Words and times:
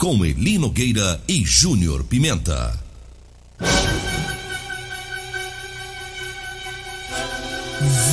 com 0.00 0.24
Eli 0.24 0.56
Nogueira 0.56 1.20
e 1.28 1.44
Júnior 1.44 2.02
Pimenta. 2.04 2.72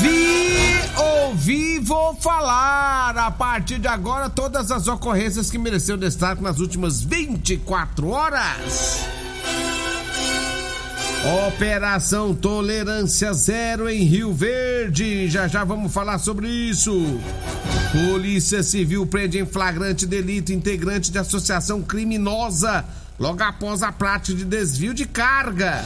Vi, 0.02 1.02
ouvi, 1.02 1.80
vou 1.80 2.13
falar. 2.17 3.17
A 3.17 3.31
partir 3.31 3.80
de 3.80 3.88
agora, 3.88 4.30
todas 4.30 4.69
as 4.69 4.89
ocorrências 4.89 5.49
que 5.49 5.58
mereceram 5.58 5.97
destaque 5.97 6.43
nas 6.43 6.59
últimas 6.59 7.02
24 7.02 8.09
horas. 8.09 9.16
Operação 11.28 12.33
Tolerância 12.33 13.33
Zero 13.33 13.89
em 13.89 14.03
Rio 14.03 14.33
Verde. 14.33 15.28
Já 15.28 15.45
já 15.45 15.66
vamos 15.66 15.92
falar 15.92 16.20
sobre 16.20 16.47
isso. 16.47 17.20
Polícia 17.92 18.64
Civil 18.64 19.06
prende 19.06 19.38
em 19.38 19.45
flagrante 19.45 20.05
delito 20.05 20.53
integrante 20.53 21.11
de 21.11 21.20
associação 21.20 21.81
criminosa 21.81 22.86
logo 23.20 23.44
após 23.44 23.83
a 23.83 23.92
prática 23.92 24.38
de 24.38 24.45
desvio 24.45 24.94
de 24.94 25.05
carga. 25.05 25.83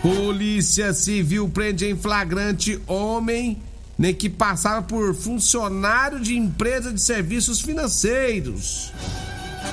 Polícia 0.00 0.94
Civil 0.94 1.46
prende 1.50 1.84
em 1.84 1.94
flagrante 1.94 2.80
homem 2.86 3.60
né, 3.98 4.14
que 4.14 4.30
passava 4.30 4.80
por 4.80 5.14
funcionário 5.14 6.18
de 6.18 6.34
empresa 6.34 6.90
de 6.90 7.02
serviços 7.02 7.60
financeiros. 7.60 8.94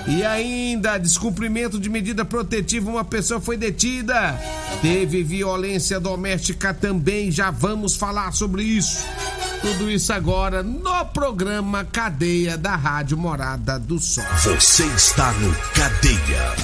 E 0.08 0.24
ainda, 0.24 0.98
descumprimento 0.98 1.80
de 1.80 1.90
medida 1.90 2.26
protetiva, 2.26 2.90
uma 2.90 3.06
pessoa 3.06 3.40
foi 3.40 3.58
detida. 3.58 4.40
Teve 4.82 5.24
violência 5.24 6.00
doméstica 6.00 6.74
também, 6.74 7.32
já 7.32 7.52
vamos 7.52 7.96
falar 7.96 8.32
sobre 8.32 8.64
isso. 8.64 9.06
Tudo 9.62 9.90
isso 9.92 10.14
agora 10.14 10.64
no 10.64 11.06
programa 11.08 11.84
Cadeia 11.84 12.58
da 12.58 12.76
Rádio 12.76 13.18
Morada 13.18 13.78
do 13.78 14.00
Sol. 14.00 14.24
Você 14.44 14.86
está 14.86 15.34
no 15.34 15.54
Cadeia. 15.74 16.56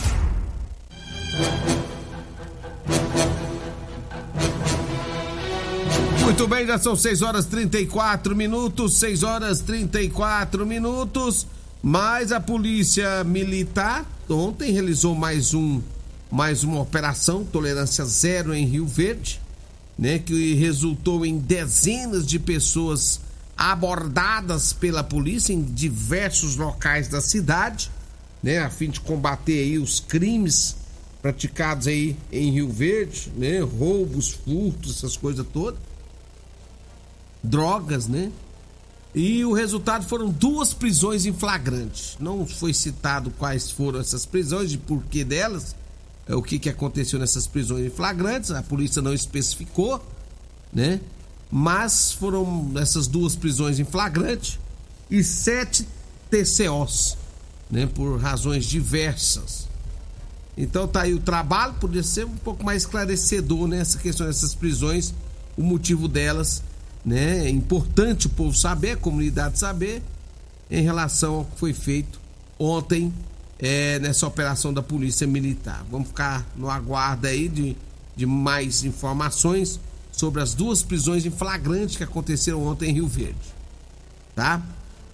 Muito 6.21 6.47
bem, 6.47 6.65
já 6.65 6.77
são 6.77 6.95
6 6.95 7.21
horas 7.21 7.45
34 7.45 8.35
minutos, 8.35 8.97
6 8.97 9.23
horas 9.23 9.59
34 9.59 10.65
minutos. 10.65 11.45
Mas 11.81 12.31
a 12.31 12.39
polícia 12.39 13.23
militar 13.23 14.05
ontem 14.29 14.71
realizou 14.71 15.13
mais 15.13 15.53
um 15.53 15.81
mais 16.31 16.63
uma 16.63 16.81
operação 16.81 17.45
tolerância 17.45 18.03
zero 18.03 18.53
em 18.53 18.65
Rio 18.65 18.85
Verde, 18.85 19.39
né, 19.97 20.19
que 20.19 20.55
resultou 20.55 21.25
em 21.25 21.37
dezenas 21.37 22.25
de 22.25 22.39
pessoas 22.39 23.21
abordadas 23.55 24.73
pela 24.73 25.03
polícia 25.03 25.53
em 25.53 25.61
diversos 25.61 26.57
locais 26.57 27.07
da 27.07 27.21
cidade, 27.21 27.89
né, 28.43 28.57
a 28.57 28.69
fim 28.69 28.89
de 28.89 28.99
combater 28.99 29.59
aí 29.59 29.77
os 29.77 29.99
crimes 29.99 30.75
praticados 31.21 31.87
aí 31.87 32.17
em 32.31 32.51
Rio 32.51 32.69
Verde, 32.69 33.31
né, 33.37 33.59
roubos, 33.61 34.31
furtos, 34.31 34.97
essas 34.97 35.15
coisas 35.15 35.45
todas 35.53 35.79
drogas, 37.45 38.07
né? 38.07 38.31
E 39.15 39.45
o 39.45 39.53
resultado 39.53 40.05
foram 40.05 40.29
duas 40.29 40.73
prisões 40.73 41.25
em 41.25 41.31
flagrante. 41.31 42.17
Não 42.19 42.45
foi 42.45 42.73
citado 42.73 43.31
quais 43.31 43.71
foram 43.71 44.01
essas 44.01 44.25
prisões 44.25 44.73
e 44.73 44.77
porquê 44.77 45.23
delas, 45.23 45.73
é 46.27 46.35
o 46.35 46.41
que, 46.41 46.59
que 46.59 46.69
aconteceu 46.69 47.17
nessas 47.17 47.47
prisões 47.47 47.85
em 47.85 47.89
flagrantes, 47.89 48.51
a 48.51 48.61
polícia 48.61 49.01
não 49.01 49.13
especificou, 49.13 50.05
né? 50.73 50.99
Mas 51.49 52.11
foram 52.11 52.73
essas 52.77 53.07
duas 53.07 53.37
prisões 53.37 53.79
em 53.79 53.85
flagrante 53.85 54.59
e 55.09 55.23
sete 55.23 55.87
TCOs, 56.29 57.17
né? 57.71 57.85
Por 57.87 58.19
razões 58.19 58.65
diversas. 58.65 59.65
Então 60.57 60.89
tá 60.89 61.03
aí 61.03 61.13
o 61.13 61.19
trabalho, 61.19 61.75
poderia 61.75 62.03
ser 62.03 62.25
um 62.25 62.35
pouco 62.35 62.65
mais 62.65 62.83
esclarecedor 62.83 63.65
nessa 63.65 63.95
né? 63.95 64.03
questão 64.03 64.27
dessas 64.27 64.53
prisões, 64.53 65.13
o 65.55 65.63
motivo 65.63 66.09
delas 66.09 66.61
né? 67.05 67.45
É 67.45 67.49
importante 67.49 68.27
o 68.27 68.29
povo 68.29 68.55
saber, 68.55 68.91
a 68.91 68.97
comunidade 68.97 69.59
saber, 69.59 70.01
em 70.69 70.81
relação 70.81 71.35
ao 71.35 71.45
que 71.45 71.59
foi 71.59 71.73
feito 71.73 72.19
ontem 72.57 73.13
é, 73.59 73.99
nessa 73.99 74.25
operação 74.25 74.73
da 74.73 74.81
Polícia 74.81 75.27
Militar. 75.27 75.85
Vamos 75.89 76.07
ficar 76.07 76.45
no 76.55 76.69
aguardo 76.69 77.27
aí 77.27 77.47
de, 77.47 77.77
de 78.15 78.25
mais 78.25 78.83
informações 78.83 79.79
sobre 80.11 80.41
as 80.41 80.53
duas 80.53 80.81
prisões 80.81 81.25
em 81.25 81.31
flagrante 81.31 81.97
que 81.97 82.03
aconteceram 82.03 82.65
ontem 82.65 82.89
em 82.89 82.93
Rio 82.93 83.07
Verde. 83.07 83.53
Tá? 84.33 84.61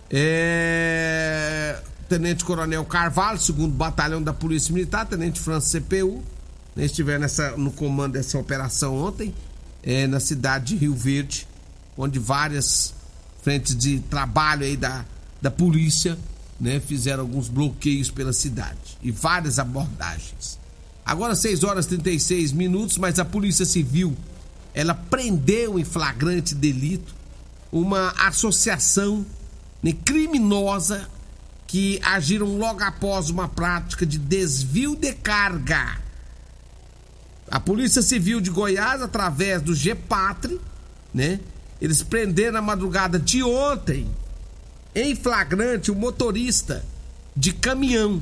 É... 0.10 1.82
Tenente 2.08 2.44
Coronel 2.44 2.84
Carvalho, 2.86 3.40
segundo 3.40 3.74
batalhão 3.74 4.22
da 4.22 4.34
Polícia 4.34 4.74
Militar, 4.74 5.06
Tenente 5.06 5.40
França 5.40 5.80
CPU, 5.80 6.22
né, 6.76 6.86
estiveram 6.86 7.22
nessa, 7.22 7.56
no 7.56 7.72
comando 7.72 8.14
dessa 8.14 8.38
operação 8.38 8.98
ontem, 8.98 9.34
é, 9.82 10.08
na 10.08 10.20
cidade 10.20 10.66
de 10.66 10.76
Rio 10.76 10.94
Verde, 10.94 11.48
onde 11.98 12.20
várias 12.20 12.94
frentes 13.42 13.76
de 13.76 14.00
trabalho 14.02 14.64
aí 14.64 14.78
da, 14.78 15.06
da 15.42 15.52
polícia 15.52 16.18
né, 16.60 16.80
fizeram 16.80 17.24
alguns 17.24 17.50
bloqueios 17.50 18.12
pela 18.12 18.32
cidade 18.32 18.98
e 19.02 19.12
várias 19.12 19.58
abordagens. 19.58 20.60
Agora 21.04 21.36
6 21.36 21.64
horas 21.64 21.86
e 21.86 21.90
36 21.90 22.52
minutos, 22.52 22.98
mas 22.98 23.18
a 23.18 23.26
Polícia 23.26 23.66
Civil 23.66 24.16
ela 24.74 24.94
prendeu 24.94 25.78
em 25.78 25.84
flagrante 25.84 26.56
delito 26.56 27.14
uma 27.72 28.12
associação 28.12 29.26
né, 29.82 29.94
criminosa 30.06 31.10
que 31.66 32.00
agiram 32.04 32.58
logo 32.58 32.84
após 32.84 33.30
uma 33.30 33.48
prática 33.48 34.06
de 34.06 34.18
desvio 34.18 34.96
de 34.96 35.14
carga. 35.14 36.00
A 37.50 37.60
Polícia 37.60 38.02
Civil 38.02 38.40
de 38.40 38.50
Goiás, 38.50 39.02
através 39.02 39.62
do 39.62 39.74
GPATRE, 39.74 40.60
né, 41.14 41.40
eles 41.82 42.04
prenderam 42.04 42.54
na 42.54 42.62
madrugada 42.62 43.18
de 43.18 43.42
ontem, 43.42 44.08
em 44.94 45.16
flagrante, 45.16 45.90
o 45.90 45.96
motorista 45.96 46.86
de 47.36 47.52
caminhão. 47.52 48.22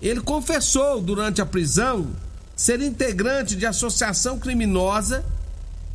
Ele 0.00 0.20
confessou 0.20 1.00
durante 1.00 1.40
a 1.40 1.46
prisão 1.46 2.10
ser 2.56 2.82
integrante 2.82 3.54
de 3.54 3.64
associação 3.64 4.36
criminosa 4.36 5.24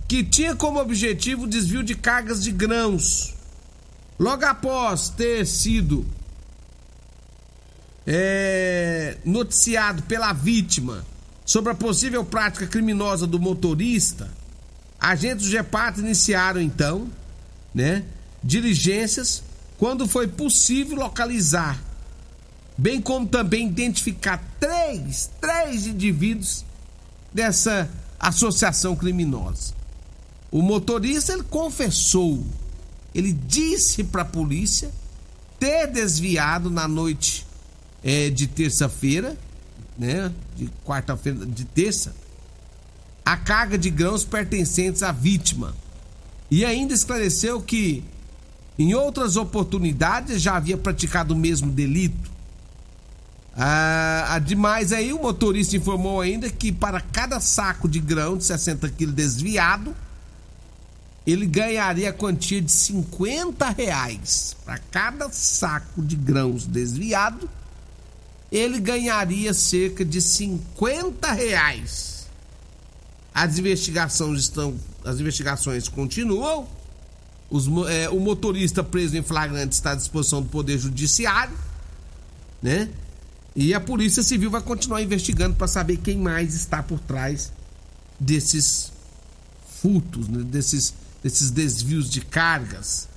que 0.07 0.23
tinha 0.23 0.55
como 0.55 0.79
objetivo 0.79 1.43
o 1.43 1.47
desvio 1.47 1.83
de 1.83 1.93
cargas 1.93 2.41
de 2.41 2.51
grãos. 2.51 3.35
Logo 4.17 4.45
após 4.45 5.09
ter 5.09 5.45
sido 5.45 6.05
é, 8.05 9.17
noticiado 9.25 10.03
pela 10.03 10.31
vítima 10.31 11.05
sobre 11.45 11.71
a 11.73 11.75
possível 11.75 12.23
prática 12.23 12.65
criminosa 12.65 13.27
do 13.27 13.39
motorista, 13.39 14.29
agentes 14.99 15.45
do 15.45 15.51
GEPAT 15.51 15.99
iniciaram 15.99 16.61
então, 16.61 17.07
né, 17.73 18.03
diligências 18.44 19.44
quando 19.77 20.07
foi 20.07 20.27
possível 20.27 20.97
localizar, 20.97 21.79
bem 22.77 22.99
como 23.01 23.27
também 23.27 23.67
identificar 23.67 24.44
três, 24.59 25.29
três 25.39 25.85
indivíduos 25.85 26.65
dessa 27.33 27.89
associação 28.19 28.95
criminosa. 28.95 29.73
O 30.49 30.61
motorista 30.61 31.33
ele 31.33 31.44
confessou, 31.44 32.44
ele 33.13 33.31
disse 33.31 34.03
para 34.03 34.23
a 34.23 34.25
polícia 34.25 34.91
ter 35.59 35.88
desviado 35.88 36.69
na 36.69 36.88
noite 36.88 37.45
é, 38.03 38.29
de 38.29 38.47
terça-feira, 38.47 39.38
né, 39.97 40.31
de 40.55 40.69
quarta-feira, 40.85 41.45
de 41.45 41.65
terça, 41.65 42.15
a 43.27 43.35
carga 43.35 43.77
de 43.77 43.89
grãos 43.89 44.24
pertencentes 44.24 45.03
à 45.03 45.12
vítima. 45.12 45.75
E 46.50 46.63
ainda 46.63 46.94
esclareceu 46.94 47.62
que 47.62 48.01
em 48.79 48.94
outras 48.95 49.35
oportunidades 49.35 50.41
já 50.41 50.56
havia 50.56 50.77
praticado 50.77 51.33
o 51.33 51.38
mesmo 51.38 51.69
delito. 51.69 52.31
Ah, 53.53 54.27
ademais 54.29 54.94
aí 54.94 55.12
o 55.12 55.21
motorista 55.21 55.75
informou 55.75 56.21
ainda 56.21 56.50
que 56.50 56.71
para 56.71 57.01
cada 57.01 57.41
saco 57.41 57.89
de 57.89 58.00
grão 58.00 58.38
de 58.38 58.45
60 58.45 58.88
quilos 58.91 59.13
desviado, 59.13 59.94
ele 61.25 61.45
ganharia 61.45 62.12
a 62.12 62.13
quantia 62.13 62.62
de 62.62 62.71
50 62.71 63.71
reais. 63.71 64.56
Para 64.63 64.77
cada 64.77 65.30
saco 65.33 66.01
de 66.01 66.15
grãos 66.15 66.65
desviado, 66.65 67.50
ele 68.50 68.80
ganharia 68.80 69.53
cerca 69.53 70.06
de 70.06 70.21
50 70.21 71.30
reais. 71.33 72.16
As 73.37 73.59
investigações 73.59 74.39
estão, 74.39 74.73
as 75.05 75.19
investigações 75.19 75.87
continuam. 75.87 76.67
Os, 77.51 77.67
é, 77.87 78.09
o 78.09 78.19
motorista 78.19 78.83
preso 78.83 79.15
em 79.15 79.21
flagrante 79.21 79.75
está 79.75 79.91
à 79.91 79.95
disposição 79.95 80.41
do 80.41 80.49
Poder 80.49 80.79
Judiciário, 80.79 81.55
né? 82.63 82.89
E 83.55 83.75
a 83.75 83.79
Polícia 83.79 84.23
Civil 84.23 84.49
vai 84.49 84.59
continuar 84.59 85.03
investigando 85.03 85.55
para 85.55 85.67
saber 85.67 85.97
quem 85.97 86.17
mais 86.17 86.55
está 86.55 86.81
por 86.81 86.99
trás 86.99 87.53
desses 88.19 88.91
furtos, 89.83 90.27
né? 90.27 90.43
desses, 90.43 90.95
desses 91.21 91.51
desvios 91.51 92.09
de 92.09 92.21
cargas. 92.21 93.07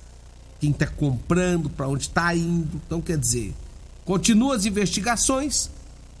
Quem 0.59 0.69
está 0.69 0.85
comprando, 0.85 1.67
para 1.67 1.87
onde 1.87 2.03
está 2.03 2.35
indo. 2.35 2.79
Então, 2.85 3.01
quer 3.01 3.17
dizer, 3.17 3.55
continua 4.05 4.55
as 4.55 4.65
investigações 4.67 5.67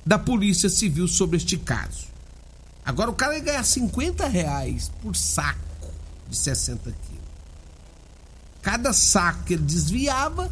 da 0.03 0.17
Polícia 0.17 0.69
Civil 0.69 1.07
sobre 1.07 1.37
este 1.37 1.55
caso. 1.55 2.10
Agora, 2.85 3.11
o 3.11 3.13
cara 3.13 3.35
ia 3.35 3.43
ganhar 3.43 3.63
50 3.63 4.27
reais 4.27 4.91
por 5.01 5.15
saco 5.15 5.59
de 6.29 6.35
60 6.35 6.83
quilos. 6.83 7.21
Cada 8.61 8.93
saco 8.93 9.43
que 9.43 9.53
ele 9.53 9.63
desviava 9.63 10.51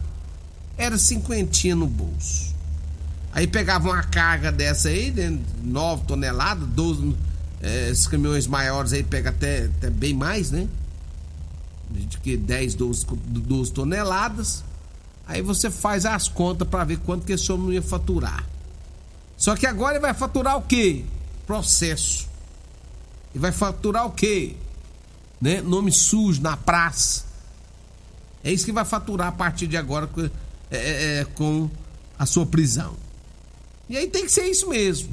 era 0.77 0.97
cinquentinha 0.97 1.75
no 1.75 1.87
bolso. 1.87 2.55
Aí 3.31 3.45
pegava 3.45 3.89
uma 3.89 4.03
carga 4.03 4.51
dessa 4.51 4.89
aí, 4.89 5.11
né, 5.11 5.37
9 5.63 6.05
toneladas, 6.05 6.67
12, 6.69 7.15
é, 7.61 7.89
esses 7.89 8.07
caminhões 8.07 8.47
maiores 8.47 8.93
aí 8.93 9.03
pega 9.03 9.29
até, 9.29 9.65
até 9.65 9.89
bem 9.89 10.13
mais, 10.13 10.49
né? 10.49 10.67
De 11.91 12.17
que 12.19 12.37
10, 12.37 12.75
12, 12.75 13.05
12 13.05 13.71
toneladas. 13.71 14.63
Aí 15.27 15.41
você 15.41 15.69
faz 15.69 16.05
as 16.05 16.27
contas 16.27 16.67
para 16.67 16.83
ver 16.83 16.97
quanto 16.99 17.25
que 17.25 17.33
esse 17.33 17.51
homem 17.51 17.73
ia 17.73 17.81
faturar. 17.81 18.45
Só 19.37 19.55
que 19.55 19.67
agora 19.67 19.93
ele 19.93 20.01
vai 20.01 20.13
faturar 20.13 20.57
o 20.57 20.61
quê? 20.61 21.05
Processo. 21.49 22.27
E 23.33 23.39
vai 23.39 23.51
faturar 23.51 24.05
o 24.05 24.11
quê? 24.11 24.55
Né? 25.41 25.61
Nome 25.61 25.91
sujo 25.91 26.39
na 26.43 26.55
praça. 26.55 27.25
É 28.43 28.51
isso 28.53 28.65
que 28.65 28.71
vai 28.71 28.85
faturar 28.85 29.29
a 29.29 29.31
partir 29.31 29.65
de 29.65 29.75
agora 29.75 30.05
com, 30.05 30.21
é, 30.21 30.29
é, 30.69 31.19
é 31.21 31.25
com 31.25 31.67
a 32.19 32.27
sua 32.27 32.45
prisão. 32.45 32.95
E 33.89 33.97
aí 33.97 34.07
tem 34.07 34.25
que 34.25 34.31
ser 34.31 34.45
isso 34.45 34.69
mesmo. 34.69 35.11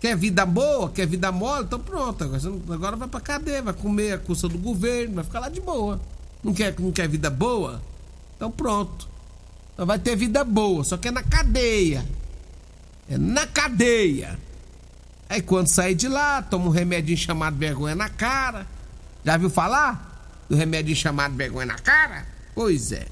Quer 0.00 0.16
vida 0.16 0.46
boa, 0.46 0.88
quer 0.88 1.06
vida 1.06 1.30
mole, 1.30 1.64
então 1.64 1.78
pronto. 1.78 2.24
Agora 2.72 2.96
vai 2.96 3.08
pra 3.08 3.20
cadeia, 3.20 3.60
vai 3.60 3.74
comer 3.74 4.12
a 4.12 4.18
custa 4.18 4.48
do 4.48 4.56
governo, 4.56 5.16
vai 5.16 5.24
ficar 5.24 5.40
lá 5.40 5.50
de 5.50 5.60
boa. 5.60 6.00
Não 6.42 6.54
quer, 6.54 6.74
não 6.80 6.92
quer 6.92 7.06
vida 7.06 7.28
boa? 7.28 7.82
Então 8.36 8.50
pronto. 8.50 9.06
Então 9.74 9.84
vai 9.84 9.98
ter 9.98 10.16
vida 10.16 10.42
boa, 10.44 10.82
só 10.82 10.96
que 10.96 11.08
é 11.08 11.10
na 11.10 11.22
cadeia. 11.22 12.06
É 13.06 13.18
na 13.18 13.46
cadeia. 13.46 14.47
Aí 15.28 15.42
quando 15.42 15.66
sair 15.68 15.94
de 15.94 16.08
lá, 16.08 16.40
toma 16.40 16.66
um 16.66 16.70
remedinho 16.70 17.18
chamado 17.18 17.56
vergonha 17.56 17.94
na 17.94 18.08
cara. 18.08 18.66
Já 19.24 19.36
viu 19.36 19.50
falar 19.50 20.46
do 20.48 20.56
remedinho 20.56 20.96
chamado 20.96 21.34
vergonha 21.34 21.66
na 21.66 21.78
cara? 21.78 22.26
Pois 22.54 22.92
é. 22.92 23.06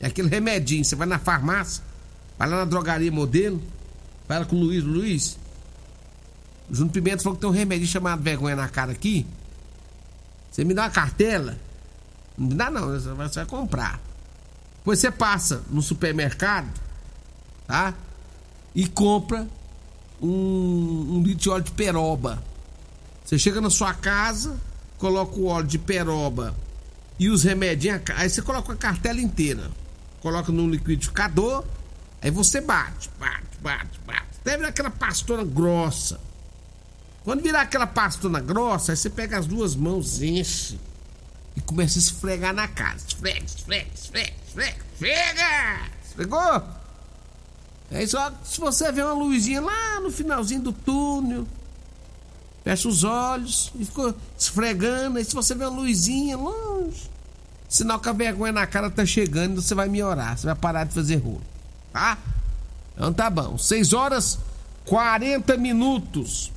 É 0.00 0.06
aquele 0.06 0.28
remedinho, 0.28 0.84
você 0.84 0.96
vai 0.96 1.06
na 1.06 1.18
farmácia, 1.18 1.82
Vai 2.38 2.48
lá 2.48 2.56
na 2.56 2.64
drogaria 2.64 3.12
modelo. 3.12 3.62
Fala 4.26 4.46
com 4.46 4.56
o 4.56 4.60
Luiz. 4.60 4.82
Luiz. 4.82 5.38
O 6.70 6.74
Júnior 6.74 6.92
Pimenta 6.94 7.22
falou 7.22 7.36
que 7.36 7.42
tem 7.42 7.50
um 7.50 7.52
remédio 7.52 7.86
chamado 7.86 8.22
vergonha 8.22 8.56
na 8.56 8.66
cara 8.66 8.92
aqui. 8.92 9.26
Você 10.50 10.64
me 10.64 10.72
dá 10.72 10.84
uma 10.84 10.90
cartela? 10.90 11.58
Não 12.38 12.48
me 12.48 12.54
dá 12.54 12.70
não, 12.70 12.88
você 12.88 13.40
vai 13.40 13.46
comprar. 13.46 14.00
Depois 14.78 14.98
você 14.98 15.10
passa 15.10 15.62
no 15.68 15.82
supermercado, 15.82 16.70
tá? 17.66 17.92
E 18.74 18.86
compra 18.86 19.46
um, 20.22 21.16
um 21.16 21.22
litro 21.22 21.40
de 21.40 21.50
óleo 21.50 21.64
de 21.64 21.72
peroba. 21.72 22.42
Você 23.24 23.38
chega 23.38 23.60
na 23.60 23.70
sua 23.70 23.94
casa, 23.94 24.58
coloca 24.98 25.36
o 25.36 25.46
óleo 25.46 25.66
de 25.66 25.78
peroba 25.78 26.54
e 27.18 27.28
os 27.28 27.44
remedinhos. 27.44 28.02
Aí 28.16 28.28
você 28.28 28.42
coloca 28.42 28.72
a 28.72 28.76
cartela 28.76 29.20
inteira. 29.20 29.70
Coloca 30.20 30.52
no 30.52 30.68
liquidificador 30.68 31.64
Aí 32.22 32.30
você 32.30 32.60
bate, 32.60 33.10
bate, 33.18 33.58
bate, 33.60 33.98
bate. 34.06 34.26
Até 34.40 34.56
virar 34.56 34.68
aquela 34.68 34.90
pastona 34.90 35.42
grossa. 35.42 36.20
Quando 37.24 37.42
virar 37.42 37.62
aquela 37.62 37.86
pastona 37.86 38.40
grossa, 38.40 38.92
aí 38.92 38.96
você 38.96 39.08
pega 39.08 39.38
as 39.38 39.46
duas 39.46 39.74
mãos, 39.74 40.20
enche 40.20 40.78
e 41.56 41.60
começa 41.60 41.98
a 41.98 42.00
esfregar 42.00 42.52
na 42.52 42.68
casa. 42.68 43.06
Esfrega, 43.08 43.44
esfrega, 43.44 43.88
esfrega, 43.94 44.32
esfrega, 44.46 44.84
esfrega! 44.94 45.90
Esfregou? 46.06 46.79
Aí 47.90 48.06
só 48.06 48.32
se 48.44 48.60
você 48.60 48.92
vê 48.92 49.02
uma 49.02 49.14
luzinha 49.14 49.60
lá 49.60 50.00
no 50.00 50.10
finalzinho 50.10 50.60
do 50.60 50.72
túnel, 50.72 51.46
fecha 52.62 52.88
os 52.88 53.04
olhos 53.04 53.72
e 53.74 53.84
ficou 53.84 54.14
esfregando. 54.38 55.18
Aí 55.18 55.24
se 55.24 55.34
você 55.34 55.54
vê 55.54 55.64
uma 55.64 55.80
luzinha 55.80 56.36
longe, 56.36 57.10
sinal 57.68 57.98
que 57.98 58.08
a 58.08 58.12
vergonha 58.12 58.52
na 58.52 58.66
cara 58.66 58.90
tá 58.90 59.04
chegando, 59.04 59.60
você 59.60 59.74
vai 59.74 59.88
melhorar, 59.88 60.38
você 60.38 60.46
vai 60.46 60.54
parar 60.54 60.84
de 60.84 60.94
fazer 60.94 61.16
rolo 61.16 61.50
tá? 61.92 62.18
Então 62.94 63.12
tá 63.12 63.30
bom. 63.30 63.56
6 63.56 63.92
horas 63.92 64.38
40 64.84 65.56
minutos. 65.56 66.52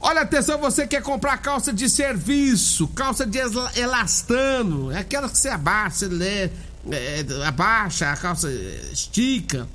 Olha 0.00 0.22
atenção, 0.22 0.58
você 0.58 0.86
quer 0.86 1.02
comprar 1.02 1.38
calça 1.38 1.72
de 1.72 1.88
serviço, 1.88 2.88
calça 2.88 3.24
de 3.24 3.38
elastano, 3.38 4.90
é 4.90 4.98
aquela 4.98 5.28
que 5.28 5.38
você 5.38 5.48
abaixa, 5.48 6.08
né? 6.08 6.50
É, 6.90 7.24
abaixa, 7.46 8.10
a 8.10 8.16
calça 8.16 8.50
estica, 8.92 9.68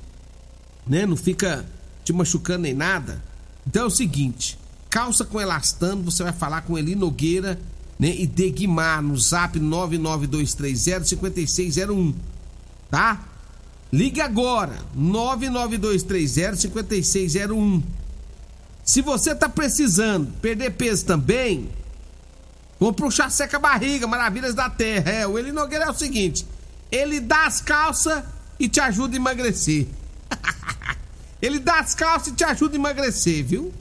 né? 0.88 1.06
Não 1.06 1.16
fica 1.16 1.64
te 2.04 2.12
machucando 2.12 2.62
nem 2.62 2.74
nada. 2.74 3.22
Então 3.66 3.84
é 3.84 3.86
o 3.86 3.90
seguinte, 3.90 4.58
calça 4.88 5.24
com 5.24 5.40
elastano, 5.40 6.02
você 6.02 6.22
vai 6.22 6.32
falar 6.32 6.60
com 6.62 6.78
Eli 6.78 6.94
Nogueira, 6.94 7.58
né? 7.98 8.14
E 8.16 8.24
Degmar 8.26 9.02
no 9.02 9.18
zap 9.18 9.60
992305601, 9.60 12.14
tá? 12.90 13.26
Ligue 13.92 14.20
agora, 14.20 14.78
99230-5601. 14.96 17.82
Se 18.84 19.02
você 19.02 19.34
tá 19.34 19.48
precisando 19.48 20.30
perder 20.40 20.70
peso 20.70 21.04
também, 21.04 21.68
compra 22.78 23.04
um 23.06 23.10
chá 23.10 23.28
seca 23.28 23.58
barriga, 23.58 24.06
maravilhas 24.06 24.54
da 24.54 24.70
terra. 24.70 25.10
É, 25.10 25.26
o 25.26 25.36
Eli 25.38 25.52
Nogueira 25.52 25.84
é 25.86 25.90
o 25.90 25.94
seguinte: 25.94 26.46
ele 26.90 27.20
dá 27.20 27.46
as 27.46 27.60
calças 27.60 28.24
e 28.58 28.66
te 28.68 28.80
ajuda 28.80 29.14
a 29.14 29.16
emagrecer. 29.16 29.86
Ele 31.40 31.58
dá 31.58 31.80
as 31.80 31.94
calças 31.94 32.28
e 32.28 32.32
te 32.32 32.44
ajuda 32.44 32.76
a 32.76 32.80
emagrecer, 32.80 33.42
viu? 33.44 33.72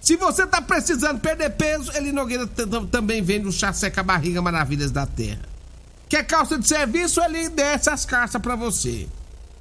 Se 0.00 0.16
você 0.16 0.46
tá 0.46 0.60
precisando 0.60 1.20
perder 1.20 1.50
peso, 1.50 1.92
Eli 1.96 2.12
Nogueira 2.12 2.48
também 2.90 3.22
vende 3.22 3.46
o 3.46 3.52
chá 3.52 3.72
seca 3.72 4.02
barriga, 4.02 4.42
maravilhas 4.42 4.90
da 4.90 5.06
terra. 5.06 5.42
Quer 6.08 6.26
calça 6.26 6.58
de 6.58 6.66
serviço? 6.66 7.22
Ele 7.22 7.48
desce 7.48 7.88
as 7.88 8.04
calças 8.04 8.42
para 8.42 8.56
você. 8.56 9.08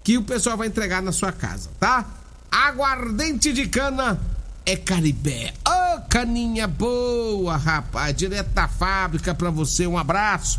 que 0.02 0.16
o 0.16 0.22
pessoal 0.22 0.56
vai 0.56 0.68
entregar 0.68 1.02
na 1.02 1.12
sua 1.12 1.32
casa, 1.32 1.68
tá? 1.78 2.06
Aguardente 2.50 3.52
de 3.52 3.68
cana 3.68 4.18
é 4.64 4.74
Caribé. 4.76 5.52
Ô, 5.66 5.70
oh, 5.70 6.00
caninha 6.08 6.66
boa, 6.66 7.56
rapaz, 7.56 8.16
direto 8.16 8.48
da 8.48 8.66
fábrica 8.68 9.34
pra 9.34 9.50
você, 9.50 9.86
um 9.86 9.98
abraço. 9.98 10.58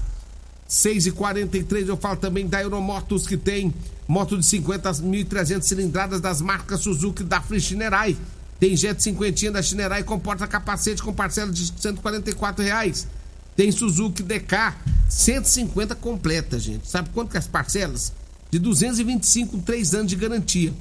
6 0.67 1.08
e 1.08 1.12
43 1.12 1.89
eu 1.89 1.98
falo 1.98 2.15
também 2.15 2.48
da 2.48 2.62
Euromotos 2.62 3.27
que 3.27 3.36
tem 3.36 3.74
moto 4.08 4.38
de 4.38 4.43
50.300 4.43 5.63
cilindradas 5.63 6.22
das 6.22 6.39
marcas 6.41 6.79
Suzuki 6.79 7.24
da 7.24 7.41
Frichinerai. 7.41 8.15
Tem 8.62 8.77
Jet 8.77 9.01
50 9.01 9.51
da 9.53 9.63
Chinerai 9.63 10.03
com 10.03 10.20
porta-capacete 10.20 11.01
com 11.01 11.12
parcela 11.12 11.51
de 11.51 11.74
144 11.82 12.63
reais. 12.63 13.08
Tem 13.56 13.72
Suzuki 13.72 14.22
DK 14.22 14.75
150 15.10 15.96
completa, 15.96 16.60
gente. 16.60 16.88
Sabe 16.88 17.10
quanto 17.10 17.32
que 17.32 17.38
é 17.38 17.39
as 17.39 17.48
parcelas? 17.48 18.13
De 18.51 18.60
225 18.60 19.53
com 19.53 19.60
3 19.63 19.96
anos 19.96 20.10
de 20.12 20.15
garantia. 20.15 20.72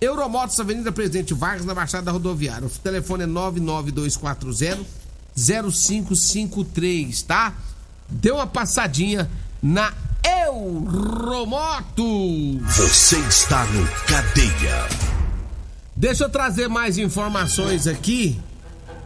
Euromotos, 0.00 0.58
Avenida 0.58 0.90
Presidente 0.90 1.32
Vargas, 1.34 1.64
na 1.64 1.72
Baixada 1.72 2.10
Rodoviária. 2.10 2.66
O 2.66 2.70
telefone 2.70 3.22
é 3.22 3.26
99240 3.26 4.84
0553, 5.36 7.22
tá? 7.22 7.54
Dê 8.10 8.32
uma 8.32 8.48
passadinha 8.48 9.30
na 9.62 9.94
Euromoto. 10.48 12.02
Você 12.58 13.20
está 13.20 13.64
no 13.66 13.86
Cadeia. 14.04 15.13
Deixa 15.96 16.24
eu 16.24 16.28
trazer 16.28 16.68
mais 16.68 16.98
informações 16.98 17.86
aqui, 17.86 18.36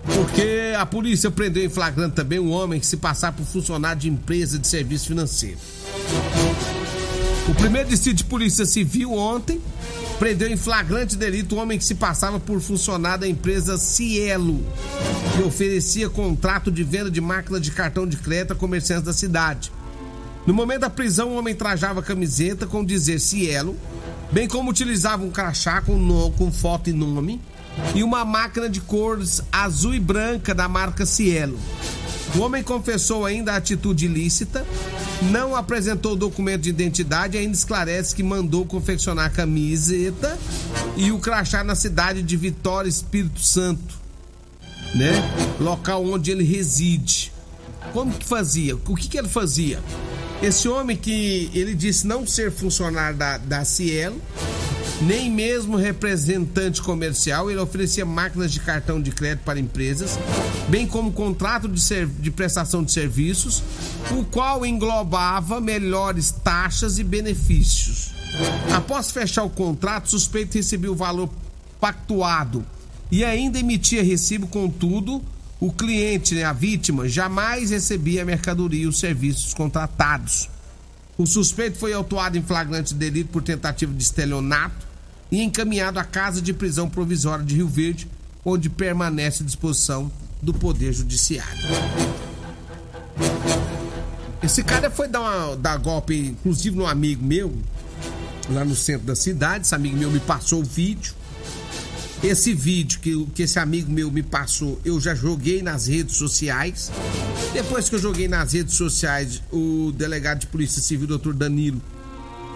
porque 0.05 0.75
a 0.79 0.87
polícia 0.87 1.31
prendeu 1.31 1.63
em 1.63 1.69
flagrante 1.69 2.15
também 2.15 2.39
um 2.39 2.51
homem 2.51 2.81
que 2.81 2.87
se 2.87 2.97
passar 2.97 3.33
por 3.33 3.45
funcionário 3.45 4.01
de 4.01 4.09
empresa 4.09 4.59
de 4.59 4.67
serviço 4.67 5.09
financeiro. 5.09 5.59
O 7.47 7.55
primeiro 7.55 7.91
distrito 7.91 8.17
de 8.17 8.25
polícia 8.25 8.65
civil 8.65 9.13
ontem 9.13 9.61
prendeu 10.19 10.49
em 10.49 10.57
flagrante 10.57 11.15
delito 11.15 11.57
um 11.57 11.59
homem 11.59 11.79
que 11.79 11.85
se 11.85 11.95
passava 11.95 12.41
por 12.41 12.59
funcionário 12.59 13.21
da 13.21 13.29
empresa 13.29 13.77
Cielo, 13.77 14.65
que 15.37 15.43
oferecia 15.43 16.09
contrato 16.09 16.71
de 16.71 16.83
venda 16.83 17.11
de 17.11 17.21
máquina 17.21 17.61
de 17.61 17.71
cartão 17.71 18.07
de 18.07 18.17
crédito 18.17 18.53
a 18.53 18.57
comerciantes 18.57 19.05
da 19.05 19.13
cidade. 19.13 19.71
No 20.47 20.55
momento 20.55 20.81
da 20.81 20.91
prisão, 20.91 21.31
o 21.31 21.37
homem 21.37 21.55
trajava 21.55 22.03
camiseta 22.03 22.67
com 22.67 22.83
dizer 22.83 23.21
Cielo 23.21 23.77
bem 24.31 24.47
como 24.47 24.71
utilizava 24.71 25.25
um 25.25 25.31
crachá 25.31 25.81
com, 25.81 25.97
no, 25.97 26.31
com 26.33 26.51
foto 26.53 26.91
e 26.91 26.93
nome 26.93 27.41
e 27.95 28.03
uma 28.03 28.25
máquina 28.25 28.69
de 28.69 28.81
cores 28.81 29.43
azul 29.53 29.95
e 29.95 30.01
branca 30.01 30.55
da 30.55 30.69
marca 30.69 31.07
Cielo. 31.07 31.59
O 32.37 32.41
homem 32.41 32.63
confessou 32.63 33.25
ainda 33.25 33.53
a 33.53 33.57
atitude 33.57 34.05
ilícita, 34.05 34.67
não 35.31 35.57
apresentou 35.57 36.15
documento 36.15 36.63
de 36.63 36.71
identidade 36.71 37.37
e 37.37 37.41
ainda 37.41 37.55
esclarece 37.55 38.15
que 38.15 38.23
mandou 38.23 38.67
confeccionar 38.67 39.27
a 39.27 39.31
camiseta 39.31 40.39
e 40.97 41.11
o 41.11 41.19
crachá 41.19 41.65
na 41.65 41.75
cidade 41.75 42.23
de 42.23 42.37
Vitória, 42.37 42.89
Espírito 42.89 43.41
Santo, 43.41 43.97
né? 44.95 45.13
Local 45.59 46.05
onde 46.05 46.31
ele 46.31 46.45
reside. 46.45 47.33
Como 47.93 48.13
que 48.13 48.27
fazia? 48.27 48.77
O 48.77 48.95
que, 48.95 49.09
que 49.09 49.19
ele 49.19 49.29
fazia? 49.29 49.81
Esse 50.43 50.69
homem 50.69 50.97
que 50.97 51.51
ele 51.53 51.75
disse 51.75 52.07
não 52.07 52.27
ser 52.27 52.53
funcionário 52.53 53.17
da, 53.17 53.39
da 53.39 53.65
Cielo, 53.65 54.21
nem 55.03 55.31
mesmo 55.31 55.77
representante 55.77 56.81
comercial, 56.83 57.51
ele 57.51 57.61
oferecia 57.61 58.05
máquinas 58.05 58.53
de 58.53 58.61
cartão 58.61 59.01
de 59.01 59.11
crédito 59.11 59.45
para 59.45 59.59
empresas, 59.59 60.19
bem 60.69 60.87
como 60.87 61.13
contrato 61.13 61.69
de, 61.69 62.07
de 62.07 62.31
prestação 62.31 62.83
de 62.83 62.93
serviços, 62.93 63.63
o 64.11 64.25
qual 64.25 64.65
englobava 64.65 65.61
melhores 65.61 66.31
taxas 66.31 66.99
e 66.99 67.05
benefícios. 67.05 68.13
Após 68.75 69.11
fechar 69.11 69.45
o 69.45 69.51
contrato, 69.51 70.07
o 70.07 70.11
suspeito 70.11 70.57
recebeu 70.57 70.93
o 70.93 70.97
valor 70.97 71.29
pactuado 71.81 72.65
e 73.11 73.25
ainda 73.25 73.59
emitia 73.59 74.03
recibo, 74.03 74.47
contudo, 74.47 75.23
o 75.61 75.73
cliente, 75.73 76.35
né, 76.35 76.45
a 76.45 76.53
vítima, 76.53 77.09
jamais 77.09 77.71
recebia 77.71 78.23
a 78.23 78.25
mercadoria 78.25 78.85
e 78.85 78.87
os 78.87 78.99
serviços 78.99 79.53
contratados. 79.53 80.49
O 81.17 81.27
suspeito 81.27 81.79
foi 81.79 81.93
autuado 81.93 82.39
em 82.39 82.43
flagrante 82.43 82.95
delito 82.95 83.31
por 83.31 83.43
tentativa 83.43 83.93
de 83.93 84.03
estelionato 84.03 84.87
e 85.33 85.43
encaminhado 85.43 85.99
à 85.99 86.05
casa 86.05 86.41
de 86.41 86.53
prisão 86.53 86.89
provisória 86.89 87.45
de 87.45 87.57
Rio 87.57 87.69
Verde, 87.69 88.09
onde 88.45 88.71
permanece 88.71 89.43
à 89.43 89.47
disposição 89.47 90.11
do 90.41 90.55
Poder 90.55 90.93
Judiciário. 90.93 91.59
Esse 94.41 94.63
cara 94.63 94.89
foi 94.91 95.09
dar, 95.09 95.21
uma, 95.21 95.57
dar 95.57 95.77
golpe, 95.79 96.17
inclusive, 96.17 96.77
no 96.77 96.87
amigo 96.87 97.25
meu, 97.25 97.53
lá 98.49 98.65
no 98.65 98.77
centro 98.77 99.07
da 99.07 99.17
cidade. 99.17 99.67
Esse 99.67 99.75
amigo 99.75 99.97
meu 99.97 100.11
me 100.11 100.21
passou 100.21 100.61
o 100.61 100.65
vídeo. 100.65 101.13
Esse 102.23 102.53
vídeo 102.53 102.99
que, 102.99 103.27
que 103.27 103.43
esse 103.45 103.59
amigo 103.61 103.91
meu 103.91 104.11
me 104.11 104.25
passou, 104.25 104.81
eu 104.85 105.01
já 105.01 105.15
joguei 105.15 105.63
nas 105.63 105.87
redes 105.87 106.17
sociais. 106.17 106.91
Depois 107.53 107.89
que 107.89 107.95
eu 107.95 107.99
joguei 107.99 108.27
nas 108.27 108.53
redes 108.53 108.75
sociais, 108.75 109.41
o 109.53 109.93
delegado 109.95 110.41
de 110.41 110.47
Polícia 110.49 110.83
Civil, 110.83 111.07
doutor 111.07 111.33
Danilo, 111.33 111.81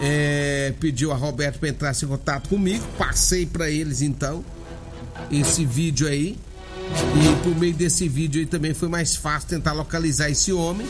é, 0.00 0.74
pediu 0.80 1.12
a 1.12 1.14
Roberto 1.14 1.60
para 1.60 1.68
entrar 1.68 1.94
em 1.94 2.06
contato 2.06 2.48
comigo. 2.48 2.84
Passei 2.98 3.46
para 3.46 3.70
eles 3.70 4.02
então 4.02 4.44
esse 5.30 5.64
vídeo 5.64 6.08
aí. 6.08 6.36
E 6.90 7.42
por 7.44 7.56
meio 7.56 7.72
desse 7.72 8.08
vídeo 8.08 8.40
aí 8.40 8.46
também 8.46 8.74
foi 8.74 8.88
mais 8.88 9.14
fácil 9.14 9.48
tentar 9.48 9.72
localizar 9.74 10.28
esse 10.28 10.52
homem. 10.52 10.86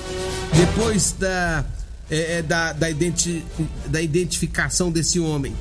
Depois 0.56 1.14
da, 1.18 1.62
é, 2.10 2.38
é 2.38 2.42
da, 2.42 2.72
da, 2.72 2.88
identi, 2.88 3.44
da 3.86 4.00
identificação 4.00 4.90
desse 4.90 5.20
homem, 5.20 5.54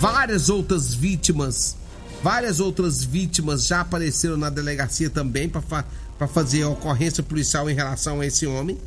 várias 0.00 0.48
outras 0.48 0.92
vítimas 0.92 1.76
Várias 2.24 2.58
outras 2.58 3.04
vítimas 3.04 3.66
já 3.66 3.82
apareceram 3.82 4.38
na 4.38 4.48
delegacia 4.48 5.10
também 5.10 5.46
para 5.46 5.60
fa 5.60 5.84
fazer 6.32 6.64
ocorrência 6.64 7.22
policial 7.22 7.68
em 7.68 7.74
relação 7.74 8.22
a 8.22 8.26
esse 8.26 8.46
homem. 8.46 8.78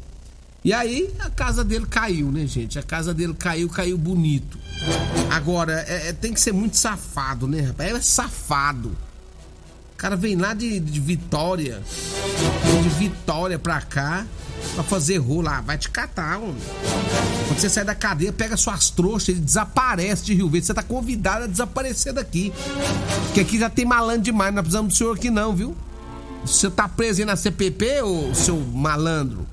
E 0.66 0.74
aí 0.74 1.14
a 1.20 1.30
casa 1.30 1.64
dele 1.64 1.86
caiu, 1.86 2.32
né, 2.32 2.48
gente? 2.48 2.80
A 2.80 2.82
casa 2.82 3.14
dele 3.14 3.36
caiu, 3.36 3.70
caiu 3.70 3.96
bonito. 3.96 4.58
Agora, 5.30 5.86
é, 5.88 6.08
é, 6.08 6.14
tem 6.14 6.34
que 6.34 6.42
ser 6.42 6.52
muito 6.52 6.78
safado, 6.78 7.48
né, 7.48 7.62
rapaz? 7.62 7.96
É 7.96 8.02
safado. 8.02 8.98
O 9.94 9.98
cara 9.98 10.16
vem 10.16 10.36
lá 10.36 10.56
de, 10.56 10.80
de 10.80 11.00
Vitória, 11.00 11.84
de 12.82 12.90
Vitória 12.90 13.60
pra 13.60 13.80
cá, 13.82 14.26
pra 14.74 14.84
fazer 14.84 15.20
rolo. 15.20 15.48
Ah, 15.48 15.62
vai 15.62 15.78
te 15.78 15.92
catar, 15.92 16.40
homem. 16.40 16.58
Quando 17.58 17.62
você 17.64 17.70
sai 17.72 17.84
da 17.84 17.96
cadeia, 17.96 18.32
pega 18.32 18.56
suas 18.56 18.92
trouxas 18.92 19.30
e 19.30 19.40
desaparece 19.40 20.24
de 20.24 20.36
Rio 20.36 20.48
Verde. 20.48 20.68
Você 20.68 20.76
tá 20.76 20.84
convidado 20.84 21.46
a 21.46 21.48
desaparecer 21.48 22.14
daqui. 22.14 22.54
Porque 23.26 23.40
aqui 23.40 23.58
já 23.58 23.68
tem 23.68 23.84
malandro 23.84 24.22
demais, 24.22 24.54
não 24.54 24.62
precisamos 24.62 24.94
do 24.94 24.96
senhor 24.96 25.16
aqui 25.16 25.32
não, 25.32 25.56
viu? 25.56 25.76
Você 26.46 26.70
tá 26.70 26.88
preso 26.88 27.22
aí 27.22 27.26
na 27.26 27.36
CPP, 27.36 28.04
ô 28.04 28.32
seu 28.36 28.60
malandro? 28.60 29.48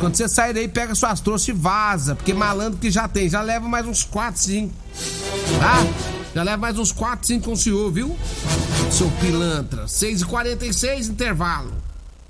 Quando 0.00 0.16
você 0.16 0.26
sair 0.26 0.54
daí, 0.54 0.66
pega 0.66 0.94
suas 0.94 1.20
trouxas 1.20 1.48
e 1.48 1.52
vaza. 1.52 2.14
Porque 2.14 2.32
malandro 2.32 2.78
que 2.78 2.90
já 2.90 3.06
tem, 3.06 3.28
já 3.28 3.42
leva 3.42 3.68
mais 3.68 3.86
uns 3.86 4.04
4, 4.04 4.40
5. 4.40 4.74
Tá? 5.60 5.86
Já 6.34 6.42
leva 6.42 6.56
mais 6.56 6.78
uns 6.78 6.92
4, 6.92 7.26
5 7.26 7.44
com 7.44 7.52
o 7.52 7.56
senhor, 7.58 7.92
viu? 7.92 8.16
seu 8.90 9.10
pilantra. 9.20 9.84
6h46, 9.84 11.10
intervalo. 11.10 11.74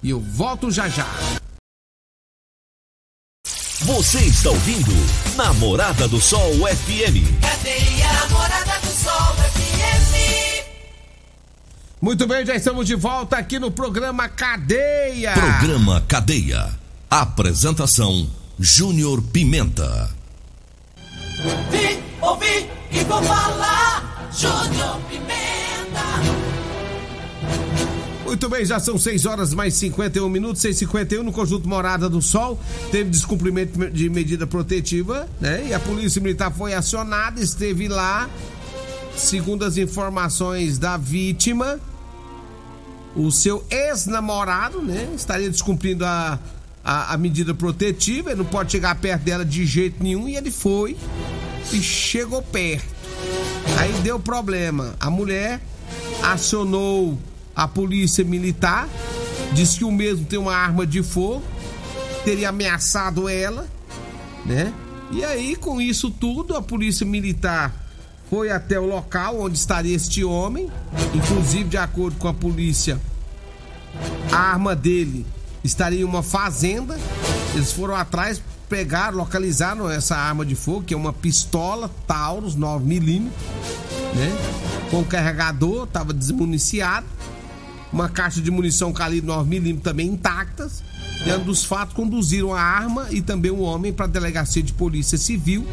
E 0.02 0.10
eu 0.10 0.18
volto 0.18 0.72
já 0.72 0.88
já. 0.88 1.06
Você 3.84 4.18
está 4.20 4.48
ouvindo 4.48 4.92
Namorada 5.36 6.08
do 6.08 6.18
Sol 6.18 6.52
FM. 6.54 7.20
Cadeia 7.38 8.12
Namorada 8.14 8.80
do 8.80 8.86
Sol 8.86 9.34
FM. 9.34 10.64
Muito 12.00 12.26
bem, 12.26 12.46
já 12.46 12.54
estamos 12.54 12.86
de 12.86 12.94
volta 12.94 13.36
aqui 13.36 13.58
no 13.58 13.70
programa 13.70 14.26
Cadeia. 14.26 15.34
Programa 15.34 16.02
Cadeia. 16.08 16.70
Apresentação: 17.10 18.26
Júnior 18.58 19.20
Pimenta. 19.20 20.08
Vi, 21.70 22.02
ouvi 22.22 22.66
e 22.90 23.04
vou 23.04 23.22
falar. 23.22 24.30
Júnior 24.32 24.98
Pimenta. 25.10 25.23
Muito 28.34 28.48
bem, 28.48 28.64
já 28.64 28.80
são 28.80 28.98
6 28.98 29.26
horas 29.26 29.54
mais 29.54 29.74
51 29.74 30.28
minutos, 30.28 30.60
6h51 30.60 31.22
no 31.22 31.30
conjunto 31.30 31.68
Morada 31.68 32.08
do 32.08 32.20
Sol. 32.20 32.58
Teve 32.90 33.08
descumprimento 33.08 33.88
de 33.92 34.10
medida 34.10 34.44
protetiva, 34.44 35.28
né? 35.40 35.68
E 35.68 35.72
a 35.72 35.78
Polícia 35.78 36.20
Militar 36.20 36.50
foi 36.50 36.74
acionada, 36.74 37.40
esteve 37.40 37.86
lá. 37.86 38.28
Segundo 39.16 39.64
as 39.64 39.76
informações 39.76 40.80
da 40.80 40.96
vítima, 40.96 41.78
o 43.14 43.30
seu 43.30 43.64
ex-namorado, 43.70 44.82
né? 44.82 45.12
Estaria 45.14 45.48
descumprindo 45.48 46.04
a, 46.04 46.36
a, 46.84 47.14
a 47.14 47.16
medida 47.16 47.54
protetiva, 47.54 48.30
ele 48.30 48.38
não 48.38 48.46
pode 48.46 48.72
chegar 48.72 48.96
perto 48.96 49.22
dela 49.22 49.44
de 49.44 49.64
jeito 49.64 50.02
nenhum, 50.02 50.28
e 50.28 50.34
ele 50.34 50.50
foi 50.50 50.96
e 51.72 51.80
chegou 51.80 52.42
perto. 52.42 52.92
Aí 53.78 53.92
deu 54.02 54.18
problema. 54.18 54.96
A 54.98 55.08
mulher 55.08 55.60
acionou 56.20 57.16
a 57.54 57.68
polícia 57.68 58.24
militar, 58.24 58.88
disse 59.52 59.78
que 59.78 59.84
o 59.84 59.92
mesmo 59.92 60.24
tem 60.24 60.38
uma 60.38 60.54
arma 60.54 60.86
de 60.86 61.02
fogo, 61.02 61.42
teria 62.24 62.48
ameaçado 62.48 63.28
ela, 63.28 63.66
né? 64.44 64.72
E 65.10 65.24
aí, 65.24 65.54
com 65.54 65.80
isso 65.80 66.10
tudo, 66.10 66.56
a 66.56 66.62
polícia 66.62 67.06
militar 67.06 67.72
foi 68.28 68.50
até 68.50 68.80
o 68.80 68.86
local 68.86 69.40
onde 69.40 69.56
estaria 69.56 69.94
este 69.94 70.24
homem, 70.24 70.70
inclusive 71.14 71.64
de 71.64 71.76
acordo 71.76 72.16
com 72.16 72.26
a 72.26 72.34
polícia, 72.34 72.98
a 74.32 74.36
arma 74.36 74.74
dele 74.74 75.24
estaria 75.62 76.00
em 76.00 76.04
uma 76.04 76.22
fazenda. 76.22 76.98
Eles 77.54 77.72
foram 77.72 77.94
atrás, 77.94 78.42
pegaram, 78.68 79.18
localizaram 79.18 79.90
essa 79.90 80.16
arma 80.16 80.44
de 80.44 80.54
fogo, 80.54 80.82
que 80.82 80.94
é 80.94 80.96
uma 80.96 81.12
pistola 81.12 81.90
Taurus 82.06 82.56
9mm, 82.56 83.20
né? 84.14 84.88
Com 84.90 85.04
carregador, 85.04 85.84
estava 85.84 86.12
desmuniciado. 86.12 87.06
Uma 87.94 88.08
caixa 88.08 88.40
de 88.40 88.50
munição 88.50 88.92
calibre 88.92 89.30
9mm 89.30 89.80
também 89.80 90.08
intactas. 90.08 90.82
Diante 91.22 91.44
dos 91.44 91.64
fatos, 91.64 91.94
conduziram 91.94 92.52
a 92.52 92.60
arma 92.60 93.06
e 93.12 93.22
também 93.22 93.52
o 93.52 93.60
homem 93.60 93.92
para 93.92 94.06
a 94.06 94.08
delegacia 94.08 94.64
de 94.64 94.72
polícia 94.72 95.16
civil, 95.16 95.64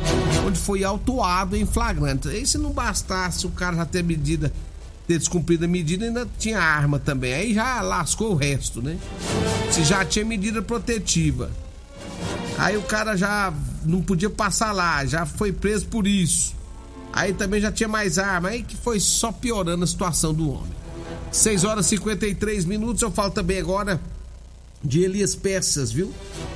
onde 0.46 0.60
foi 0.60 0.84
autuado 0.84 1.58
em 1.58 1.66
flagrante. 1.66 2.28
E 2.28 2.46
se 2.46 2.60
não 2.60 2.70
bastasse 2.70 3.48
o 3.48 3.50
cara 3.50 3.75
já 3.78 3.86
ter 3.88 4.04
medida, 4.04 4.54
ter 5.08 5.18
descumprido 5.18 5.66
a 5.66 5.68
medida, 5.68 6.06
ainda 6.06 6.28
tinha 6.38 6.60
arma 6.60 7.00
também. 7.00 7.34
Aí 7.34 7.54
já 7.56 7.82
lascou 7.82 8.34
o 8.34 8.36
resto, 8.36 8.84
né? 8.84 9.00
Se 9.72 9.84
já 9.84 10.06
tinha 10.06 10.24
medida 10.24 10.62
protetiva. 10.62 11.50
Aí 12.56 12.78
o 12.78 12.84
cara 12.84 13.18
já 13.18 13.51
não 13.84 14.00
podia 14.00 14.30
passar 14.30 14.72
lá, 14.74 15.04
já 15.08 15.25
foi 15.25 15.51
preso 15.51 15.88
por 15.88 16.06
isso. 16.06 16.54
Aí 17.12 17.34
também 17.34 17.60
já 17.60 17.72
tinha 17.72 17.90
mais 17.90 18.20
arma, 18.20 18.50
aí 18.50 18.62
que 18.62 18.78
foi 18.78 19.00
só 19.00 19.32
piorando 19.32 19.84
a 19.84 19.88
situação 19.88 20.32
do 20.36 20.51
homem. 20.51 20.81
6 21.32 21.64
horas 21.64 21.86
e 21.86 21.90
53 21.90 22.66
minutos, 22.66 23.02
eu 23.02 23.10
falo 23.10 23.32
também 23.32 23.60
agora 23.60 24.00
de 24.84 25.02
Elias 25.02 25.36
Peças, 25.36 25.92
viu? 25.92 26.12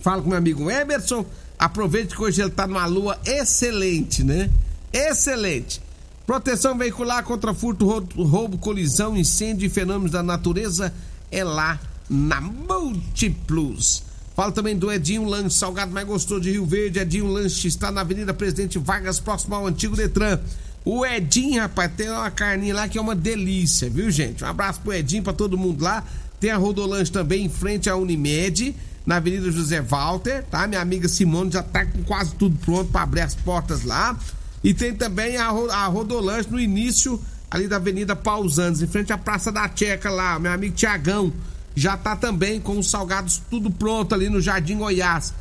Fala 0.00 0.22
com 0.22 0.28
meu 0.30 0.38
amigo 0.38 0.70
Emerson. 0.70 1.26
Aproveite 1.58 2.14
que 2.14 2.22
hoje 2.22 2.40
ele 2.40 2.50
tá 2.50 2.66
numa 2.66 2.86
lua 2.86 3.18
excelente, 3.26 4.22
né? 4.22 4.48
Excelente. 4.92 5.82
Proteção 6.24 6.78
veicular 6.78 7.24
contra 7.24 7.52
furto, 7.52 7.86
roubo, 8.16 8.58
colisão, 8.58 9.16
incêndio 9.16 9.66
e 9.66 9.70
fenômenos 9.70 10.12
da 10.12 10.22
natureza 10.22 10.94
é 11.30 11.42
lá 11.42 11.78
na 12.08 12.40
Multiplus. 12.40 14.04
Fala 14.38 14.52
também 14.52 14.76
do 14.76 14.88
Edinho 14.92 15.24
Lanche, 15.24 15.56
salgado 15.56 15.90
mais 15.90 16.06
gostoso 16.06 16.42
de 16.42 16.52
Rio 16.52 16.64
Verde. 16.64 17.00
Edinho 17.00 17.26
Lanche 17.26 17.66
está 17.66 17.90
na 17.90 18.02
Avenida 18.02 18.32
Presidente 18.32 18.78
Vargas, 18.78 19.18
próximo 19.18 19.56
ao 19.56 19.66
antigo 19.66 19.96
Detran. 19.96 20.38
O 20.84 21.04
Edinho, 21.04 21.60
rapaz, 21.60 21.90
tem 21.96 22.08
uma 22.08 22.30
carninha 22.30 22.72
lá 22.72 22.86
que 22.86 22.96
é 22.96 23.00
uma 23.00 23.16
delícia, 23.16 23.90
viu, 23.90 24.08
gente? 24.12 24.44
Um 24.44 24.46
abraço 24.46 24.80
pro 24.80 24.92
Edinho, 24.92 25.24
pra 25.24 25.32
todo 25.32 25.58
mundo 25.58 25.82
lá. 25.82 26.04
Tem 26.38 26.52
a 26.52 26.56
Rodolanche 26.56 27.10
também 27.10 27.46
em 27.46 27.48
frente 27.48 27.90
à 27.90 27.96
Unimed, 27.96 28.76
na 29.04 29.16
Avenida 29.16 29.50
José 29.50 29.82
Walter, 29.82 30.44
tá? 30.44 30.68
Minha 30.68 30.82
amiga 30.82 31.08
Simone 31.08 31.50
já 31.50 31.64
tá 31.64 31.84
com 31.84 32.04
quase 32.04 32.32
tudo 32.36 32.56
pronto 32.58 32.92
para 32.92 33.02
abrir 33.02 33.22
as 33.22 33.34
portas 33.34 33.82
lá. 33.82 34.16
E 34.62 34.72
tem 34.72 34.94
também 34.94 35.36
a, 35.36 35.48
a 35.48 35.86
Rodolanche 35.88 36.48
no 36.48 36.60
início 36.60 37.20
ali 37.50 37.66
da 37.66 37.74
Avenida 37.74 38.14
Pausanes, 38.14 38.80
em 38.82 38.86
frente 38.86 39.12
à 39.12 39.18
Praça 39.18 39.50
da 39.50 39.68
Checa 39.74 40.08
lá. 40.08 40.38
Meu 40.38 40.52
amigo 40.52 40.76
Tiagão 40.76 41.32
já 41.78 41.96
tá 41.96 42.16
também 42.16 42.60
com 42.60 42.78
os 42.78 42.90
salgados 42.90 43.40
tudo 43.48 43.70
pronto 43.70 44.14
ali 44.14 44.28
no 44.28 44.40
Jardim 44.40 44.78
Goiás. 44.78 45.32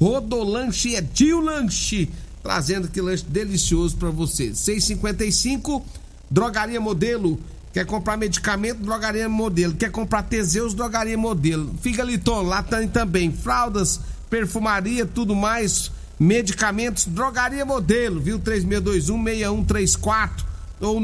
Rodolanche 0.00 0.96
é 0.96 1.00
Dio 1.00 1.38
Lanche, 1.38 2.10
trazendo 2.42 2.86
aquele 2.86 3.06
lanche 3.06 3.24
delicioso 3.24 3.96
para 3.96 4.10
você. 4.10 4.50
6,55, 4.50 5.80
Drogaria 6.28 6.80
Modelo. 6.80 7.38
Quer 7.72 7.86
comprar 7.86 8.16
medicamento? 8.16 8.80
Drogaria 8.80 9.28
Modelo. 9.28 9.74
Quer 9.74 9.92
comprar 9.92 10.24
Teseus? 10.24 10.74
Drogaria 10.74 11.16
Modelo. 11.16 11.72
Figaliton, 11.80 12.42
lá 12.42 12.60
tem 12.60 12.88
também 12.88 13.32
fraldas, 13.32 14.00
perfumaria, 14.28 15.06
tudo 15.06 15.32
mais. 15.34 15.92
Medicamentos, 16.18 17.06
Drogaria 17.06 17.64
Modelo, 17.64 18.20
viu? 18.20 18.40
3621-6134 18.40 20.44
ou 20.80 21.00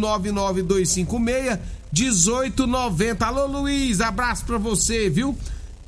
99256-1890. 1.94 3.22
Alô, 3.22 3.46
Luiz, 3.46 4.00
abraço 4.00 4.44
pra 4.44 4.58
você, 4.58 5.08
viu? 5.10 5.36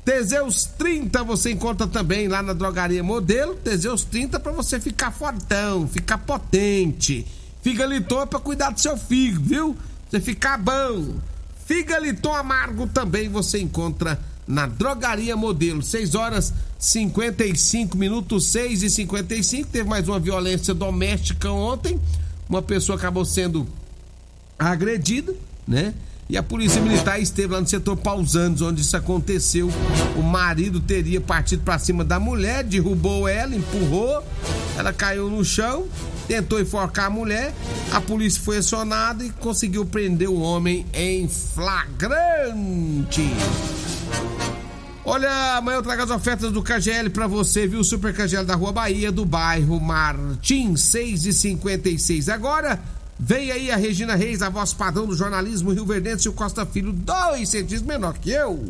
Teseus 0.05 0.65
30 0.77 1.23
você 1.23 1.51
encontra 1.51 1.87
também 1.87 2.27
lá 2.27 2.43
na 2.43 2.53
Drogaria 2.53 3.03
Modelo. 3.03 3.55
Teseus 3.55 4.03
30 4.03 4.39
pra 4.39 4.51
você 4.51 4.79
ficar 4.79 5.11
fortão, 5.11 5.87
ficar 5.87 6.17
potente. 6.17 7.25
Figaliton 7.61 8.21
é 8.21 8.25
pra 8.25 8.39
cuidar 8.39 8.71
do 8.71 8.81
seu 8.81 8.97
fígado, 8.97 9.45
viu? 9.45 9.77
Você 10.09 10.19
ficar 10.19 10.57
bom. 10.57 11.15
Figaliton 11.65 12.35
amargo 12.35 12.85
também 12.87 13.29
você 13.29 13.59
encontra 13.59 14.19
na 14.45 14.65
Drogaria 14.65 15.37
Modelo. 15.37 15.81
6 15.81 16.15
horas 16.15 16.53
55 16.77 17.97
minutos, 17.97 18.47
6 18.47 18.83
e 18.83 18.89
55. 18.89 19.69
Teve 19.69 19.87
mais 19.87 20.07
uma 20.09 20.19
violência 20.19 20.73
doméstica 20.73 21.49
ontem. 21.49 21.97
Uma 22.49 22.61
pessoa 22.61 22.97
acabou 22.97 23.23
sendo 23.23 23.65
agredida, 24.59 25.33
né? 25.67 25.93
E 26.29 26.37
a 26.37 26.41
polícia 26.41 26.81
militar 26.81 27.19
esteve 27.19 27.53
lá 27.53 27.59
no 27.59 27.67
setor 27.67 27.97
Pausanos, 27.97 28.61
onde 28.61 28.81
isso 28.81 28.95
aconteceu. 28.95 29.69
O 30.17 30.21
marido 30.21 30.79
teria 30.79 31.19
partido 31.19 31.63
para 31.63 31.77
cima 31.77 32.03
da 32.03 32.19
mulher, 32.19 32.63
derrubou 32.63 33.27
ela, 33.27 33.53
empurrou 33.53 34.23
Ela 34.77 34.93
caiu 34.93 35.29
no 35.29 35.43
chão, 35.43 35.85
tentou 36.27 36.61
enforcar 36.61 37.07
a 37.07 37.09
mulher. 37.09 37.53
A 37.91 37.99
polícia 37.99 38.41
foi 38.41 38.57
acionada 38.57 39.23
e 39.23 39.29
conseguiu 39.31 39.85
prender 39.85 40.29
o 40.29 40.39
homem 40.39 40.85
em 40.93 41.27
flagrante. 41.27 43.29
Olha, 45.05 45.57
amanhã 45.57 45.79
eu 45.79 45.83
trago 45.83 46.01
as 46.01 46.09
ofertas 46.09 46.53
do 46.53 46.63
KGL 46.63 47.09
pra 47.09 47.27
você, 47.27 47.67
viu? 47.67 47.83
Super 47.83 48.13
KGL 48.13 48.45
da 48.45 48.55
Rua 48.55 48.71
Bahia, 48.71 49.11
do 49.11 49.25
bairro 49.25 49.77
Martins, 49.77 50.81
6 50.83 51.25
e 51.25 51.33
56 51.33 52.29
Agora, 52.29 52.79
vem 53.19 53.51
aí 53.51 53.71
a 53.71 53.75
Regina 53.75 54.15
Reis, 54.15 54.41
a 54.41 54.49
voz 54.49 54.73
padrão 54.73 55.05
do 55.05 55.15
jornalismo 55.15 55.71
Rio 55.71 55.85
Verdense 55.85 56.27
e 56.27 56.29
o 56.29 56.33
Costa 56.33 56.65
Filho, 56.65 56.91
dois 56.91 57.49
centímetros 57.49 57.81
menor 57.81 58.17
que 58.17 58.31
eu. 58.31 58.63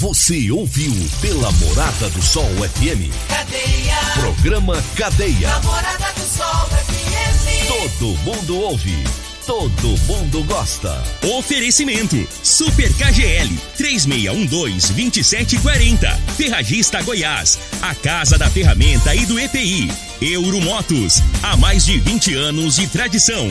Você 0.00 0.50
ouviu 0.50 0.92
pela 1.20 1.52
Morada 1.52 2.08
do 2.08 2.22
Sol 2.22 2.48
FM. 2.48 3.12
Cadeia. 3.28 3.98
Programa 4.14 4.82
Cadeia. 4.96 5.46
Namorada 5.46 6.10
do 6.14 6.22
Sol 6.22 6.70
FM. 6.70 7.68
Todo 7.68 8.06
mundo 8.24 8.56
ouve. 8.56 9.04
Todo 9.46 9.88
mundo 10.06 10.42
gosta. 10.44 11.04
Oferecimento: 11.36 12.16
Super 12.42 12.90
KGL 12.94 13.54
3612-2740. 13.76 16.16
Ferragista 16.36 17.02
Goiás, 17.02 17.58
a 17.82 17.94
casa 17.94 18.38
da 18.38 18.48
ferramenta 18.48 19.14
e 19.14 19.26
do 19.26 19.38
EPI. 19.38 19.92
Euromotos, 20.22 21.22
há 21.42 21.58
mais 21.58 21.84
de 21.84 22.00
20 22.00 22.34
anos 22.36 22.76
de 22.76 22.86
tradição. 22.86 23.50